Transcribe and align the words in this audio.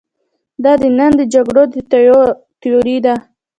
دا 0.63 0.73
د 0.81 0.83
نن 0.97 1.11
د 1.19 1.21
جګړو 1.33 1.63
د 1.69 1.73
توطیو 1.73 2.19
تیوري 2.61 2.97
ده. 3.05 3.15